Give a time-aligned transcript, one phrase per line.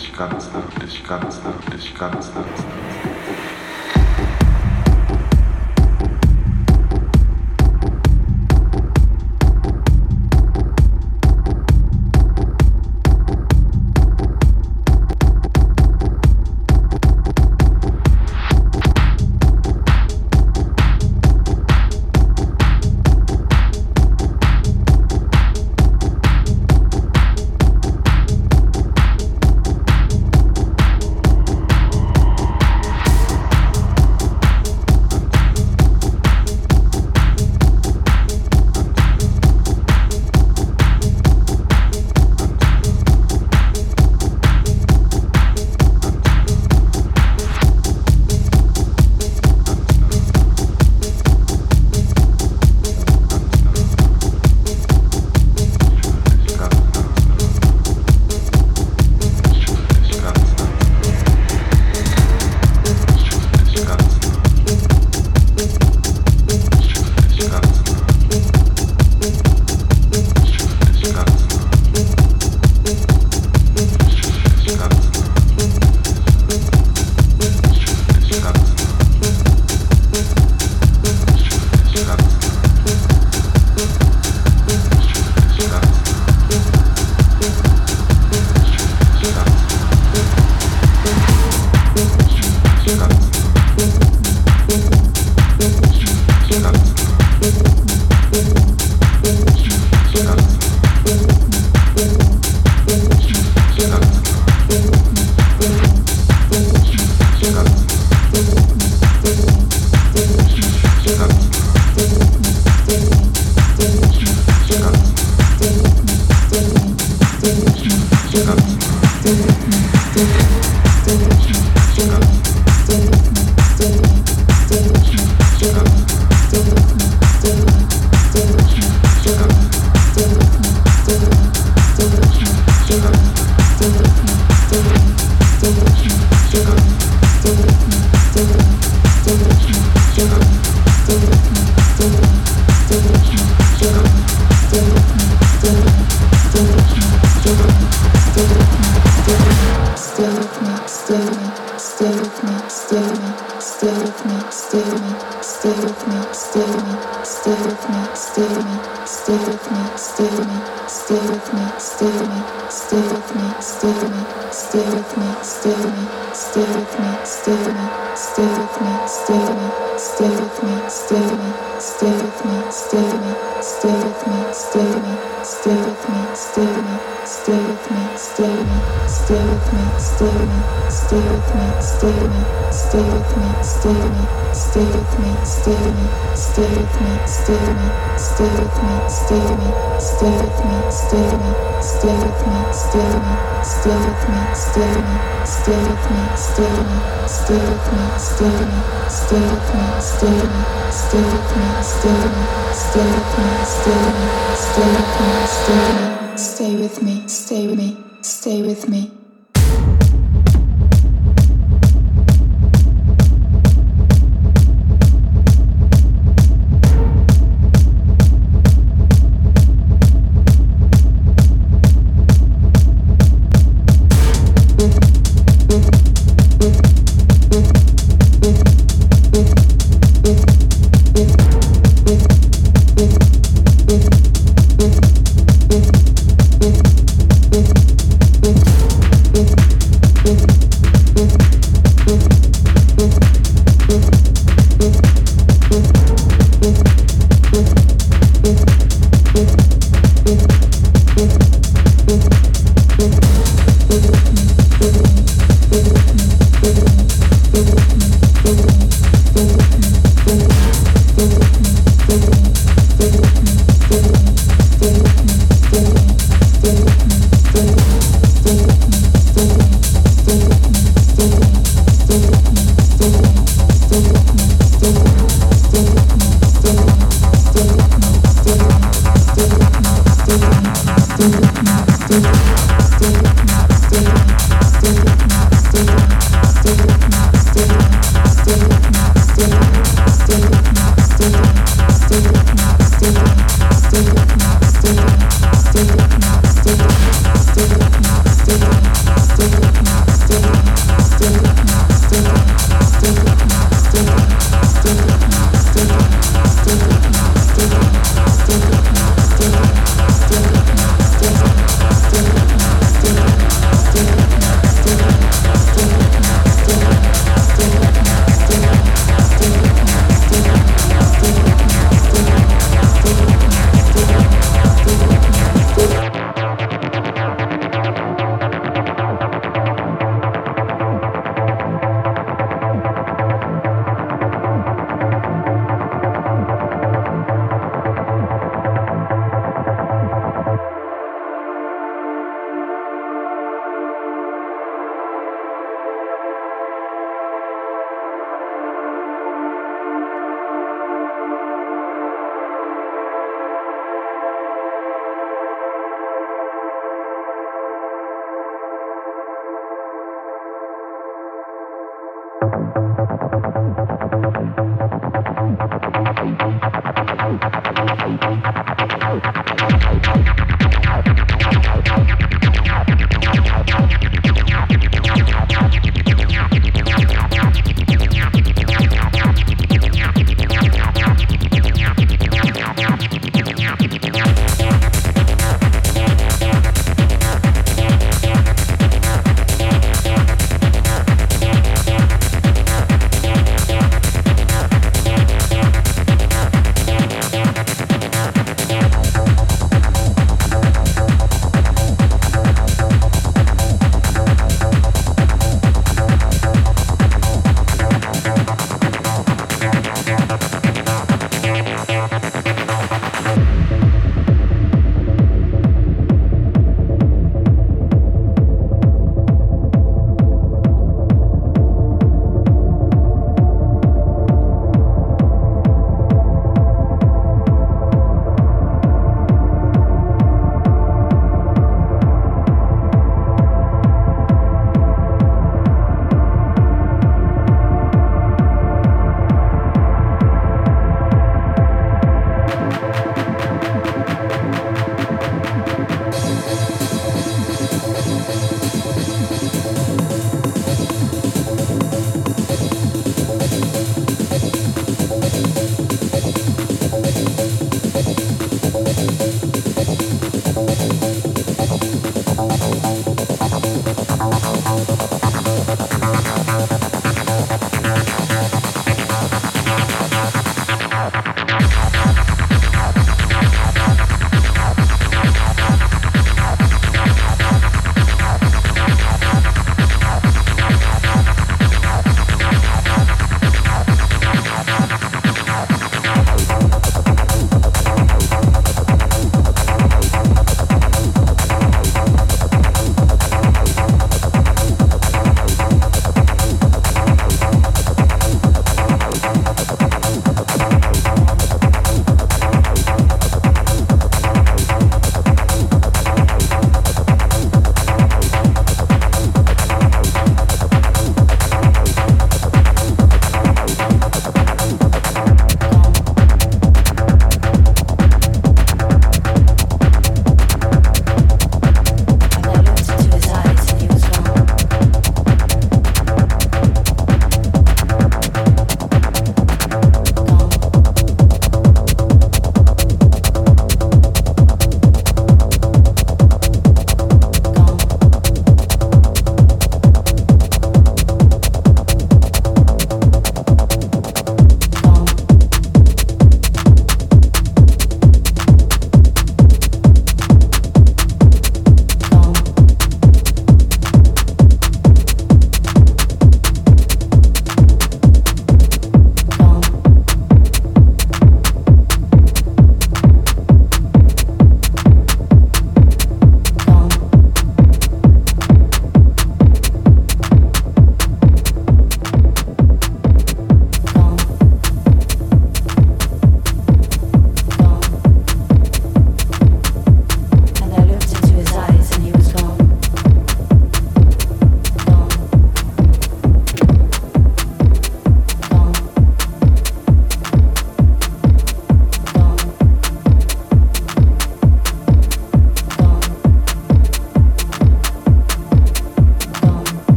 [0.00, 3.19] しからつなってしかつなってしかつなって。